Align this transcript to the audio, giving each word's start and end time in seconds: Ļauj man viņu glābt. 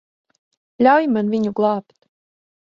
Ļauj 0.87 1.05
man 1.17 1.31
viņu 1.35 1.53
glābt. 1.63 1.97